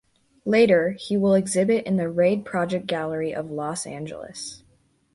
[0.45, 4.63] Later, he will exhibit in the Raid Project Gallery of Los Angeles.